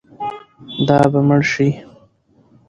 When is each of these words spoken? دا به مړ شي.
دا 0.87 0.99
به 1.11 1.19
مړ 1.27 1.41
شي. 1.51 1.69